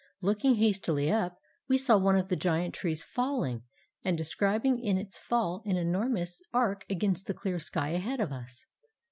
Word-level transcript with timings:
Looking 0.23 0.55
hastily 0.55 1.11
up, 1.11 1.37
we 1.69 1.77
saw 1.77 1.95
one 1.99 2.17
of 2.17 2.27
the 2.27 2.35
giant 2.35 2.73
trees 2.73 3.03
falling, 3.03 3.61
and 4.03 4.17
describing 4.17 4.79
in 4.79 4.97
its 4.97 5.19
fall 5.19 5.61
an 5.63 5.77
enormous 5.77 6.41
arc 6.51 6.85
against 6.89 7.27
the 7.27 7.35
clear 7.35 7.59
sky 7.59 7.89
ahead 7.89 8.19
of 8.19 8.31
us. 8.31 8.65